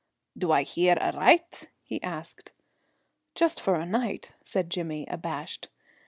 "Do 0.35 0.51
I 0.51 0.63
hear 0.63 0.95
aricht?" 0.99 1.69
he 1.83 2.01
asked. 2.01 2.53
"Just 3.35 3.61
for 3.61 3.75
a 3.75 3.85
night," 3.85 4.33
said 4.43 4.71
Jimmy, 4.71 5.05
abashed. 5.05 5.67